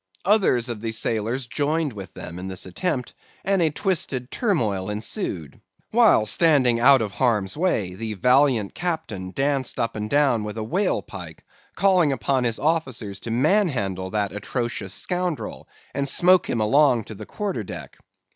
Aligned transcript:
Others 0.25 0.67
of 0.69 0.81
the 0.81 0.91
sailors 0.93 1.45
joined 1.45 1.93
with 1.93 2.11
them 2.15 2.39
in 2.39 2.47
this 2.47 2.65
attempt, 2.65 3.13
and 3.45 3.61
a 3.61 3.69
twisted 3.69 4.31
turmoil 4.31 4.89
ensued; 4.89 5.61
while 5.91 6.25
standing 6.25 6.79
out 6.79 7.03
of 7.03 7.11
harm's 7.11 7.55
way, 7.55 7.93
the 7.93 8.15
valiant 8.15 8.73
captain 8.73 9.29
danced 9.29 9.79
up 9.79 9.95
and 9.95 10.09
down 10.09 10.43
with 10.43 10.57
a 10.57 10.63
whale 10.63 11.03
pike, 11.03 11.45
calling 11.75 12.11
upon 12.11 12.45
his 12.45 12.57
officers 12.57 13.19
to 13.19 13.29
manhandle 13.29 14.09
that 14.09 14.31
atrocious 14.31 14.91
scoundrel, 14.95 15.69
and 15.93 16.09
smoke 16.09 16.49
him 16.49 16.59
along 16.59 17.03
to 17.03 17.13
the 17.13 17.27
quarter 17.27 17.63
deck. 17.63 17.99